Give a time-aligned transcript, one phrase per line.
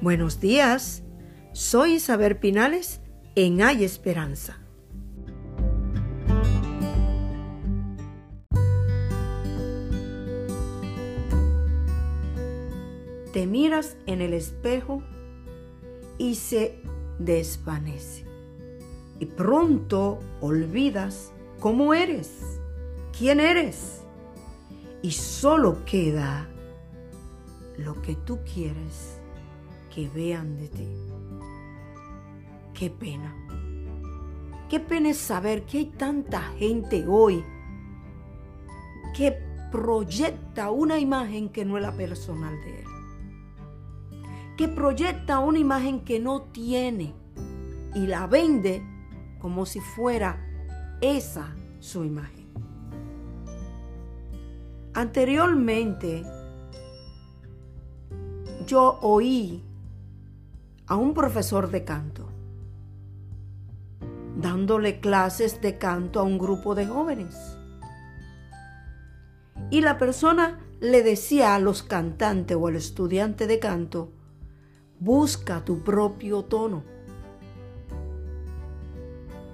[0.00, 1.02] Buenos días,
[1.52, 3.00] soy Isabel Pinales
[3.34, 4.60] en Hay Esperanza.
[13.32, 15.02] Te miras en el espejo
[16.16, 16.80] y se
[17.18, 18.24] desvanece.
[19.18, 22.60] Y pronto olvidas cómo eres,
[23.18, 24.02] quién eres.
[25.02, 26.48] Y solo queda
[27.76, 29.17] lo que tú quieres
[29.98, 30.86] que vean de ti.
[32.72, 33.34] Qué pena.
[34.68, 37.42] Qué pena es saber que hay tanta gente hoy
[39.12, 39.36] que
[39.72, 42.86] proyecta una imagen que no es la personal de él.
[44.56, 47.12] Que proyecta una imagen que no tiene
[47.96, 48.80] y la vende
[49.40, 50.40] como si fuera
[51.00, 52.46] esa su imagen.
[54.94, 56.22] Anteriormente,
[58.64, 59.64] yo oí
[60.88, 62.28] a un profesor de canto
[64.38, 67.58] dándole clases de canto a un grupo de jóvenes.
[69.70, 74.12] Y la persona le decía a los cantantes o al estudiante de canto,
[75.00, 76.84] busca tu propio tono.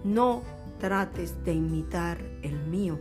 [0.04, 0.42] No
[0.78, 2.98] trates de imitar el mío.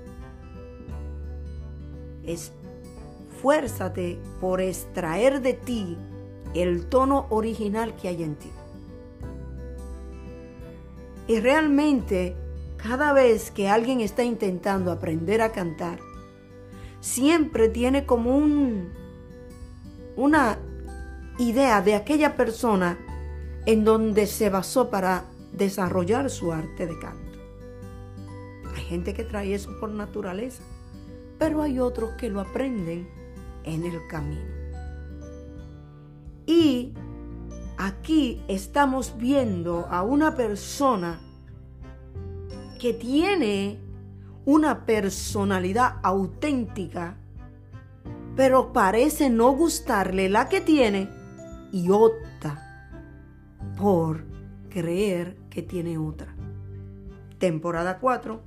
[2.24, 5.98] Esfuérzate por extraer de ti
[6.54, 8.52] el tono original que hay en ti.
[11.28, 12.36] Y realmente,
[12.78, 16.00] cada vez que alguien está intentando aprender a cantar,
[17.00, 18.92] siempre tiene como un,
[20.16, 20.58] una
[21.38, 22.98] idea de aquella persona
[23.66, 27.40] en donde se basó para desarrollar su arte de canto.
[28.76, 30.64] Hay gente que trae eso por naturaleza,
[31.40, 33.08] pero hay otros que lo aprenden
[33.64, 34.63] en el camino.
[36.46, 36.94] Y
[37.78, 41.20] aquí estamos viendo a una persona
[42.80, 43.80] que tiene
[44.46, 47.18] una personalidad auténtica,
[48.36, 51.10] pero parece no gustarle la que tiene
[51.72, 52.62] y opta
[53.78, 54.26] por
[54.70, 56.36] creer que tiene otra.
[57.38, 58.42] Temporada 4,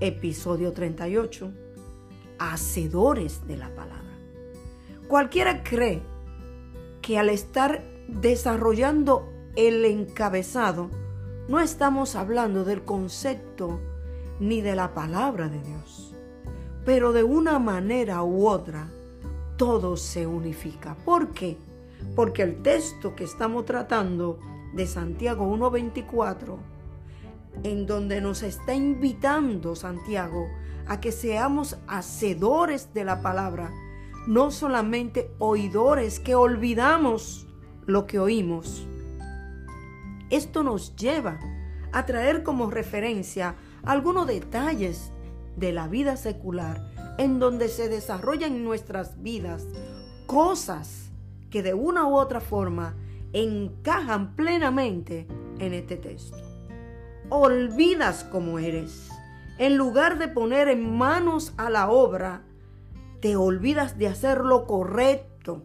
[0.00, 1.52] episodio 38,
[2.38, 3.98] Hacedores de la palabra.
[5.08, 6.02] Cualquiera cree
[7.08, 10.90] que al estar desarrollando el encabezado,
[11.48, 13.80] no estamos hablando del concepto
[14.40, 16.14] ni de la palabra de Dios.
[16.84, 18.90] Pero de una manera u otra,
[19.56, 20.98] todo se unifica.
[21.06, 21.56] ¿Por qué?
[22.14, 24.38] Porque el texto que estamos tratando
[24.74, 26.58] de Santiago 1.24,
[27.62, 30.46] en donde nos está invitando Santiago
[30.86, 33.72] a que seamos hacedores de la palabra,
[34.28, 37.46] no solamente oidores que olvidamos
[37.86, 38.86] lo que oímos.
[40.28, 41.40] Esto nos lleva
[41.92, 45.12] a traer como referencia algunos detalles
[45.56, 49.66] de la vida secular en donde se desarrollan nuestras vidas
[50.26, 51.10] cosas
[51.48, 52.96] que de una u otra forma
[53.32, 55.26] encajan plenamente
[55.58, 56.36] en este texto.
[57.30, 59.08] Olvidas cómo eres.
[59.56, 62.42] En lugar de poner en manos a la obra
[63.20, 65.64] te olvidas de hacer lo correcto.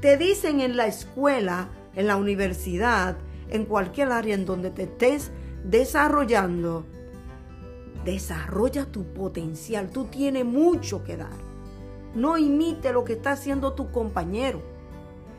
[0.00, 3.16] Te dicen en la escuela, en la universidad,
[3.48, 5.30] en cualquier área en donde te estés
[5.64, 6.84] desarrollando,
[8.04, 9.90] desarrolla tu potencial.
[9.90, 11.52] Tú tienes mucho que dar.
[12.14, 14.60] No imite lo que está haciendo tu compañero.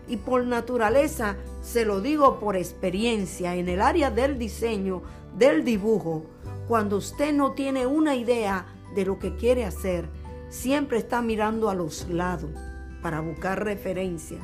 [0.07, 5.01] Y por naturaleza, se lo digo por experiencia, en el área del diseño,
[5.37, 6.25] del dibujo,
[6.67, 8.65] cuando usted no tiene una idea
[8.95, 10.09] de lo que quiere hacer,
[10.53, 12.51] siempre está mirando a los lados
[13.01, 14.37] para buscar referencia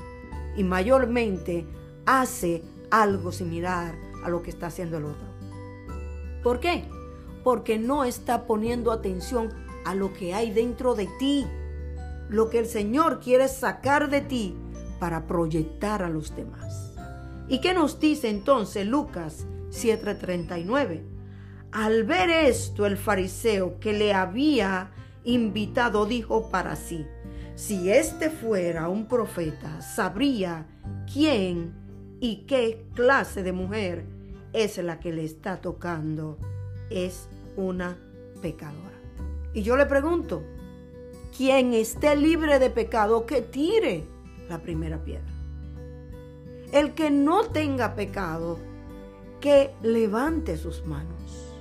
[0.57, 1.67] y mayormente
[2.07, 3.93] hace algo similar
[4.23, 5.27] a lo que está haciendo el otro.
[6.43, 6.85] ¿Por qué?
[7.43, 9.49] Porque no está poniendo atención
[9.85, 11.45] a lo que hay dentro de ti,
[12.27, 14.57] lo que el Señor quiere sacar de ti
[15.00, 16.91] para proyectar a los demás.
[17.47, 21.03] ¿Y qué nos dice entonces Lucas 7:39?
[21.71, 24.91] Al ver esto, el fariseo que le había
[25.33, 27.05] invitado dijo para sí,
[27.55, 30.65] si este fuera un profeta, sabría
[31.11, 31.73] quién
[32.19, 34.05] y qué clase de mujer
[34.53, 36.37] es la que le está tocando.
[36.89, 37.97] Es una
[38.41, 38.97] pecadora.
[39.53, 40.43] Y yo le pregunto,
[41.35, 44.05] quien esté libre de pecado, que tire
[44.49, 45.31] la primera piedra.
[46.71, 48.57] El que no tenga pecado,
[49.41, 51.55] que levante sus manos.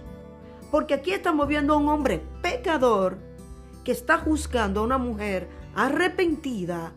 [0.70, 3.27] Porque aquí estamos viendo a un hombre pecador
[3.88, 6.92] que está juzgando a una mujer arrepentida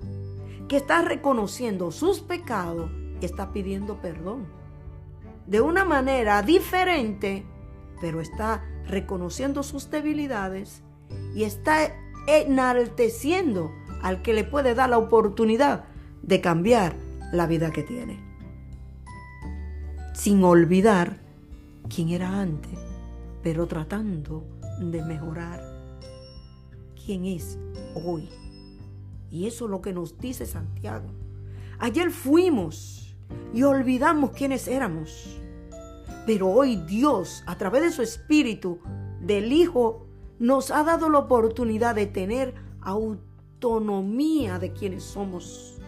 [0.68, 2.92] que está reconociendo sus pecados
[3.22, 4.46] y está pidiendo perdón.
[5.48, 7.46] De una manera diferente,
[8.02, 10.84] pero está reconociendo sus debilidades
[11.34, 11.96] y está
[12.28, 13.72] enalteciendo
[14.02, 15.86] al que le puede dar la oportunidad
[16.24, 16.98] de cambiar
[17.32, 18.20] la vida que tiene.
[20.14, 21.22] Sin olvidar
[21.88, 22.78] quién era antes,
[23.42, 24.44] pero tratando
[24.82, 25.71] de mejorar
[27.06, 27.58] quién es
[27.96, 28.30] hoy.
[29.30, 31.08] Y eso es lo que nos dice Santiago.
[31.80, 33.16] Ayer fuimos
[33.54, 35.40] y olvidamos quiénes éramos.
[36.26, 38.80] Pero hoy Dios, a través de su Espíritu,
[39.22, 40.06] del Hijo,
[40.40, 45.80] nos ha dado la oportunidad de tener autonomía de quienes somos.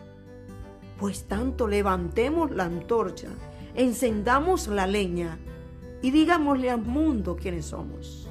[1.00, 3.30] Pues tanto levantemos la antorcha,
[3.76, 5.38] encendamos la leña
[6.02, 8.23] y digámosle al mundo quiénes somos.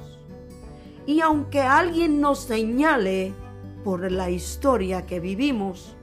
[1.05, 3.33] Y aunque alguien nos señale
[3.83, 5.95] por la historia que vivimos,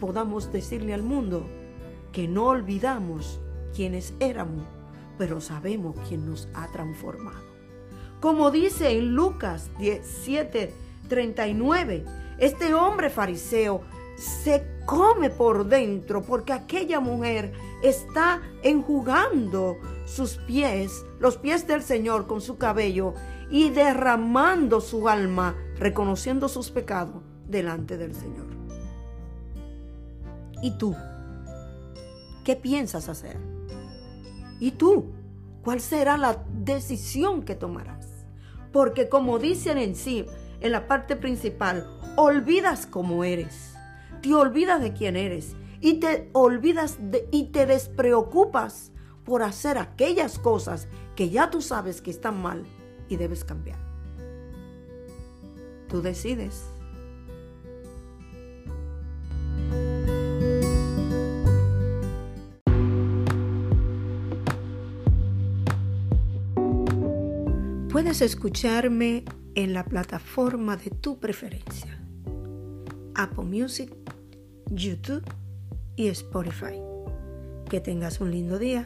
[0.00, 1.46] podamos decirle al mundo
[2.12, 3.38] que no olvidamos
[3.74, 4.64] quiénes éramos,
[5.18, 7.44] pero sabemos quién nos ha transformado.
[8.20, 10.72] Como dice en Lucas 17,
[11.08, 12.04] 39,
[12.38, 13.82] este hombre fariseo
[14.16, 19.76] se come por dentro porque aquella mujer está enjugando
[20.06, 23.12] sus pies, los pies del Señor con su cabello
[23.50, 28.46] y derramando su alma, reconociendo sus pecados delante del Señor.
[30.62, 30.96] ¿Y tú?
[32.44, 33.36] ¿Qué piensas hacer?
[34.58, 35.12] ¿Y tú?
[35.62, 38.06] ¿Cuál será la decisión que tomarás?
[38.72, 40.26] Porque como dicen en sí,
[40.60, 43.74] en la parte principal, olvidas cómo eres,
[44.22, 48.92] te olvidas de quién eres y te olvidas de, y te despreocupas
[49.24, 52.64] por hacer aquellas cosas que ya tú sabes que están mal
[53.08, 53.78] y debes cambiar.
[55.88, 56.64] Tú decides.
[67.90, 69.24] Puedes escucharme
[69.54, 71.98] en la plataforma de tu preferencia.
[73.14, 73.90] Apple Music,
[74.70, 75.24] YouTube
[75.96, 76.78] y Spotify.
[77.70, 78.84] Que tengas un lindo día.